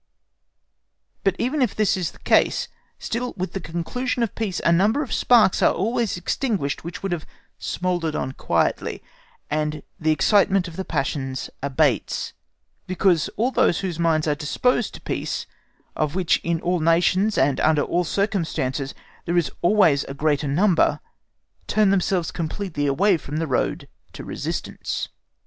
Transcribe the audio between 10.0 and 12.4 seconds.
excitement of the passions abates,